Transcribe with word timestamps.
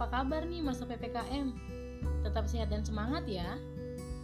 apa 0.00 0.24
kabar 0.24 0.48
nih 0.48 0.64
masa 0.64 0.88
PPKM? 0.88 1.52
Tetap 2.24 2.48
sehat 2.48 2.72
dan 2.72 2.80
semangat 2.80 3.20
ya. 3.28 3.60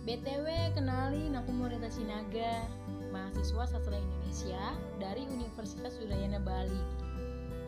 BTW, 0.08 0.72
kenalin 0.72 1.36
aku 1.36 1.52
Morita 1.52 1.92
Sinaga, 1.92 2.64
mahasiswa 3.12 3.76
sastra 3.76 4.00
Indonesia 4.00 4.72
dari 4.96 5.28
Universitas 5.28 6.00
Udayana 6.00 6.40
Bali. 6.40 6.80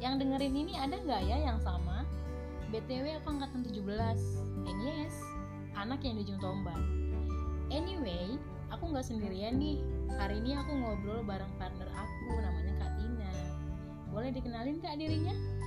Yang 0.00 0.24
dengerin 0.24 0.56
ini 0.56 0.72
ada 0.80 0.96
nggak 0.96 1.20
ya 1.20 1.52
yang 1.52 1.60
sama? 1.60 2.08
BTW 2.72 3.12
aku 3.20 3.29
angkatan 3.29 3.60
17, 3.60 3.76
and 4.64 4.80
yes, 4.88 5.12
anak 5.77 6.00
yang 6.00 6.16
dijung 6.16 6.40
tombak. 6.40 6.80
Anyway, 7.68 8.40
aku 8.72 8.88
nggak 8.88 9.04
sendirian 9.04 9.61
nih. 9.61 9.84
Hari 10.16 10.40
ini 10.40 10.56
aku 10.56 10.72
ngobrol 10.80 11.20
bareng 11.29 11.52
partner 11.61 11.93
aku, 11.93 12.40
namanya 12.40 12.72
Kak 12.80 12.93
Tina. 13.04 13.32
Boleh 14.09 14.32
dikenalin 14.32 14.80
Kak 14.80 14.96
dirinya? 14.96 15.57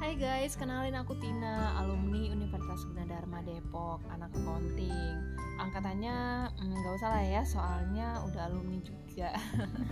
Hai 0.00 0.16
guys, 0.16 0.56
kenalin 0.56 0.96
aku 0.96 1.12
Tina, 1.20 1.76
alumni 1.76 2.32
Universitas 2.32 2.88
Gunadarma 2.88 3.44
Depok, 3.44 4.00
anak 4.08 4.32
accounting. 4.32 5.36
Angkatannya 5.60 6.48
mm, 6.56 6.72
nggak 6.72 6.94
usah 6.96 7.10
lah 7.12 7.20
ya, 7.28 7.42
soalnya 7.44 8.08
udah 8.24 8.48
alumni 8.48 8.80
juga. 8.80 9.36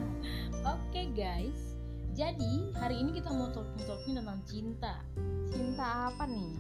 Oke 0.80 1.12
guys, 1.12 1.76
jadi 2.16 2.72
hari 2.80 3.04
ini 3.04 3.20
kita 3.20 3.28
mau 3.28 3.52
talking-talking 3.52 4.16
tentang 4.16 4.40
cinta. 4.48 4.96
Cinta 5.52 6.08
apa 6.08 6.24
nih? 6.24 6.56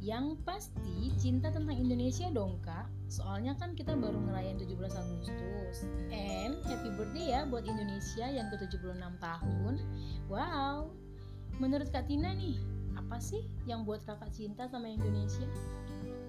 Yang 0.00 0.40
pasti 0.48 1.12
cinta 1.20 1.52
tentang 1.52 1.76
Indonesia 1.76 2.30
dong 2.30 2.62
kak 2.62 2.86
Soalnya 3.10 3.58
kan 3.58 3.74
kita 3.74 3.98
baru 3.98 4.14
ngerayain 4.30 4.54
17 4.54 4.78
Agustus 4.78 5.90
And 6.14 6.62
happy 6.70 6.94
birthday 6.94 7.34
ya 7.34 7.42
buat 7.50 7.66
Indonesia 7.66 8.30
yang 8.30 8.46
ke-76 8.46 8.94
tahun 9.18 9.74
Wow 10.30 10.94
Menurut 11.58 11.90
Kak 11.90 12.06
Tina 12.06 12.30
nih, 12.38 12.54
apa 13.08 13.24
sih 13.24 13.40
yang 13.64 13.88
buat 13.88 14.04
kakak 14.04 14.28
cinta 14.36 14.68
sama 14.68 14.84
Indonesia? 14.84 15.48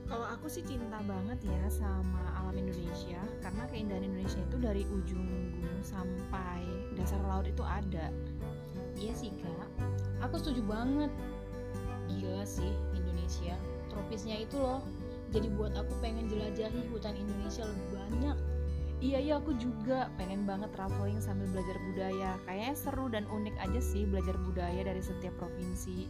Kalau 0.07 0.23
aku 0.23 0.47
sih 0.47 0.63
cinta 0.63 1.03
banget 1.03 1.43
ya 1.43 1.61
sama 1.67 2.23
alam 2.39 2.55
Indonesia 2.55 3.19
Karena 3.43 3.67
keindahan 3.67 4.07
Indonesia 4.07 4.39
itu 4.39 4.57
dari 4.63 4.87
ujung 4.87 5.27
gunung 5.59 5.83
sampai 5.83 6.63
dasar 6.95 7.19
laut 7.27 7.43
itu 7.51 7.59
ada. 7.67 8.15
Iya 8.95 9.11
sih 9.11 9.27
kak, 9.43 9.67
aku 10.23 10.39
setuju 10.39 10.63
banget. 10.71 11.11
Gila 12.15 12.47
sih 12.47 12.71
Indonesia, 12.95 13.59
tropisnya 13.91 14.39
itu 14.39 14.55
loh 14.55 14.79
Jadi 15.35 15.51
buat 15.59 15.75
aku 15.75 15.99
pengen 15.99 16.31
jelajahi 16.31 16.79
hutan 16.95 17.19
Indonesia 17.19 17.67
lebih 17.67 17.87
banyak. 17.91 18.37
Iya 19.03 19.19
iya 19.19 19.33
aku 19.35 19.51
juga 19.59 20.07
pengen 20.15 20.47
banget 20.47 20.71
traveling 20.71 21.19
sambil 21.19 21.47
belajar 21.51 21.75
budaya. 21.91 22.39
Kayaknya 22.47 22.75
seru 22.79 23.11
dan 23.11 23.27
unik 23.27 23.55
aja 23.67 23.83
sih 23.83 24.07
belajar 24.07 24.39
budaya 24.47 24.79
dari 24.79 25.03
setiap 25.03 25.35
provinsi 25.43 26.07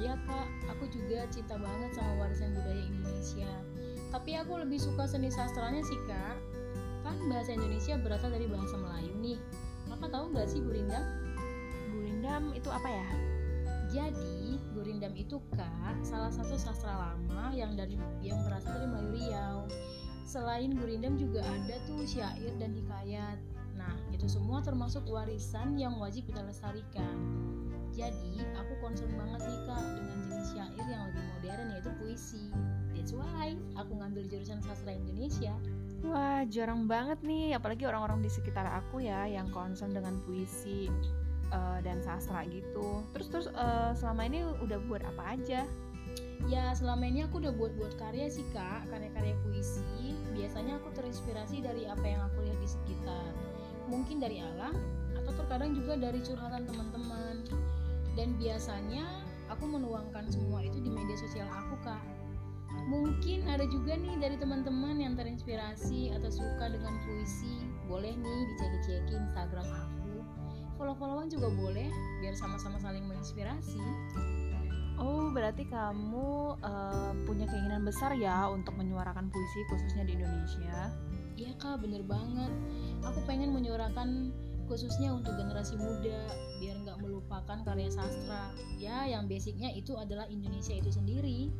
iya 0.00 0.16
kak, 0.24 0.48
aku 0.72 0.88
juga 0.88 1.28
cinta 1.28 1.60
banget 1.60 1.92
sama 1.92 2.24
warisan 2.24 2.56
budaya 2.56 2.80
Indonesia 2.80 3.52
Tapi 4.10 4.34
aku 4.40 4.58
lebih 4.58 4.80
suka 4.80 5.04
seni 5.04 5.28
sastranya 5.28 5.84
sih 5.84 6.00
kak 6.08 6.36
Kan 7.04 7.16
bahasa 7.28 7.52
Indonesia 7.52 8.00
berasal 8.00 8.32
dari 8.32 8.48
bahasa 8.48 8.80
Melayu 8.80 9.12
nih 9.20 9.38
Kakak 9.90 10.10
tahu 10.16 10.24
nggak 10.32 10.48
sih 10.48 10.64
Gurindam? 10.64 11.04
Gurindam 11.92 12.54
itu 12.56 12.70
apa 12.70 12.88
ya? 12.88 13.08
Jadi, 13.90 14.62
Gurindam 14.70 15.12
itu 15.18 15.42
kak 15.50 15.98
salah 16.06 16.30
satu 16.30 16.54
sastra 16.54 16.94
lama 16.94 17.50
yang 17.50 17.74
dari 17.74 17.98
yang 18.22 18.38
berasal 18.46 18.78
dari 18.78 18.86
Melayu 18.86 19.10
Riau. 19.18 19.58
Selain 20.30 20.70
Gurindam 20.78 21.18
juga 21.18 21.42
ada 21.42 21.74
tuh 21.90 22.06
syair 22.06 22.54
dan 22.62 22.70
hikayat. 22.70 23.42
Nah, 23.74 23.98
itu 24.14 24.30
semua 24.30 24.62
termasuk 24.62 25.02
warisan 25.10 25.74
yang 25.74 25.98
wajib 25.98 26.30
kita 26.30 26.46
lestarikan. 26.46 27.18
Jadi, 27.90 28.38
concern 28.90 29.14
banget 29.14 29.40
nih 29.46 29.60
kak 29.70 29.86
dengan 29.94 30.18
jenis 30.26 30.46
syair 30.50 30.86
yang 30.90 31.02
lebih 31.06 31.22
modern 31.22 31.66
yaitu 31.70 31.90
puisi. 32.02 32.44
That's 32.90 33.14
why 33.14 33.54
aku 33.78 33.92
ngambil 33.94 34.26
jurusan 34.26 34.58
sastra 34.66 34.98
Indonesia. 34.98 35.54
Wah 36.02 36.42
jarang 36.50 36.90
banget 36.90 37.22
nih 37.22 37.54
apalagi 37.54 37.86
orang-orang 37.86 38.18
di 38.18 38.30
sekitar 38.34 38.66
aku 38.66 38.98
ya 38.98 39.30
yang 39.30 39.46
concern 39.54 39.94
dengan 39.94 40.18
puisi 40.26 40.90
uh, 41.54 41.78
dan 41.86 42.00
sastra 42.00 42.42
gitu 42.48 43.04
terus 43.12 43.28
terus 43.28 43.46
uh, 43.52 43.92
selama 43.92 44.26
ini 44.26 44.40
udah 44.64 44.80
buat 44.88 45.04
apa 45.04 45.38
aja 45.38 45.62
Ya 46.48 46.72
selama 46.72 47.04
ini 47.04 47.22
aku 47.28 47.38
udah 47.38 47.52
buat-buat 47.52 48.00
karya 48.00 48.26
sih 48.26 48.42
kak, 48.50 48.88
karya-karya 48.88 49.36
puisi. 49.44 50.16
Biasanya 50.32 50.80
aku 50.80 50.88
terinspirasi 50.96 51.60
dari 51.60 51.84
apa 51.84 52.02
yang 52.02 52.24
aku 52.26 52.42
lihat 52.48 52.58
di 52.58 52.66
sekitar. 52.66 53.30
Mungkin 53.92 54.18
dari 54.18 54.40
alam, 54.40 54.72
atau 55.20 55.36
terkadang 55.36 55.76
juga 55.76 56.00
dari 56.00 56.18
curhatan 56.24 56.64
teman-teman. 56.64 57.44
Dan 58.18 58.34
biasanya 58.38 59.06
aku 59.50 59.66
menuangkan 59.66 60.30
semua 60.30 60.62
itu 60.62 60.78
di 60.82 60.90
media 60.90 61.16
sosial 61.18 61.46
aku 61.50 61.76
kak. 61.82 62.02
Mungkin 62.90 63.46
ada 63.50 63.66
juga 63.66 63.98
nih 63.98 64.18
dari 64.18 64.36
teman-teman 64.38 64.98
yang 64.98 65.14
terinspirasi 65.18 66.14
atau 66.14 66.30
suka 66.30 66.70
dengan 66.70 66.98
puisi. 67.06 67.66
Boleh 67.86 68.14
nih 68.14 68.40
dicek-ceki 68.54 69.14
Instagram 69.14 69.66
aku. 69.66 70.14
Follow-followan 70.78 71.28
juga 71.28 71.52
boleh, 71.52 71.92
biar 72.24 72.34
sama-sama 72.38 72.80
saling 72.80 73.04
menginspirasi. 73.04 73.82
Oh, 75.00 75.32
berarti 75.32 75.64
kamu 75.68 76.60
uh, 76.60 77.12
punya 77.24 77.48
keinginan 77.48 77.84
besar 77.84 78.12
ya 78.16 78.48
untuk 78.48 78.76
menyuarakan 78.76 79.32
puisi 79.32 79.60
khususnya 79.68 80.04
di 80.08 80.12
Indonesia? 80.16 80.92
Iya 81.40 81.52
kak, 81.56 81.80
bener 81.80 82.04
banget. 82.04 82.52
Aku 83.00 83.24
pengen 83.24 83.56
menyuarakan 83.56 84.28
khususnya 84.70 85.10
untuk 85.10 85.34
generasi 85.34 85.74
muda, 85.74 86.30
biar 86.62 86.78
nggak 86.86 87.02
melupakan 87.02 87.58
karya 87.66 87.90
sastra. 87.90 88.54
Ya, 88.78 89.02
yang 89.10 89.26
basicnya 89.26 89.74
itu 89.74 89.98
adalah 89.98 90.30
Indonesia 90.30 90.78
itu 90.78 90.94
sendiri. 90.94 91.50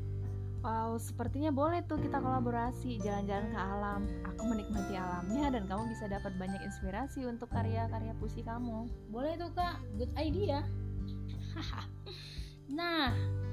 Wow, 0.63 1.01
sepertinya 1.01 1.51
boleh 1.51 1.83
tuh 1.89 1.99
kita 1.99 2.21
kolaborasi 2.23 3.03
jalan-jalan 3.03 3.51
ke 3.51 3.59
alam. 3.59 4.01
Aku 4.29 4.47
menikmati 4.47 4.95
alamnya 4.95 5.59
dan 5.59 5.65
kamu 5.67 5.91
bisa 5.91 6.07
dapat 6.07 6.37
banyak 6.39 6.61
inspirasi 6.63 7.27
untuk 7.27 7.51
karya-karya 7.51 8.15
puisi 8.21 8.47
kamu. 8.47 8.87
Boleh 9.11 9.35
tuh 9.41 9.51
kak, 9.59 9.83
good 9.99 10.13
idea. 10.15 10.63
Nah, 12.71 13.11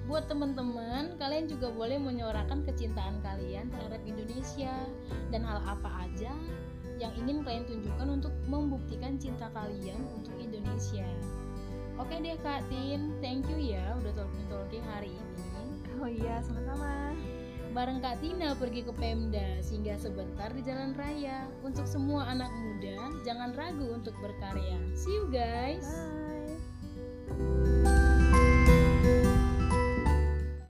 buat 0.07 0.31
teman-teman, 0.31 1.19
kalian 1.19 1.51
juga 1.51 1.67
boleh 1.67 1.99
menyuarakan 1.99 2.63
kecintaan 2.63 3.19
kalian 3.19 3.67
terhadap 3.67 3.99
Indonesia 4.07 4.71
dan 5.29 5.43
hal 5.43 5.59
apa 5.67 6.07
aja 6.07 6.31
yang 6.97 7.13
ingin 7.19 7.45
kalian 7.45 7.67
tunjukkan 7.67 8.07
untuk 8.09 8.33
membuktikan 8.47 9.19
cinta 9.19 9.51
kalian 9.51 9.99
untuk 10.15 10.33
Indonesia. 10.39 11.05
Oke 11.99 12.17
deh 12.23 12.39
Kak 12.39 12.65
Tin, 12.71 13.13
thank 13.19 13.45
you 13.51 13.59
ya 13.59 13.93
udah 13.99 14.15
talking-talking 14.15 14.85
hari 14.87 15.11
ini. 15.11 15.45
Oh 15.99 16.09
iya, 16.09 16.39
sama-sama. 16.45 17.11
Bareng 17.75 18.01
Kak 18.01 18.23
Tina 18.23 18.57
pergi 18.57 18.85
ke 18.85 18.93
Pemda 18.95 19.61
sehingga 19.61 19.99
sebentar 19.99 20.49
di 20.55 20.61
jalan 20.65 20.95
raya. 20.97 21.45
Untuk 21.61 21.85
semua 21.85 22.25
anak 22.25 22.49
muda, 22.49 23.11
jangan 23.21 23.53
ragu 23.53 23.91
untuk 23.91 24.15
berkarya. 24.17 24.77
See 24.97 25.13
you 25.13 25.29
guys. 25.29 25.85
Bye. 27.27 28.16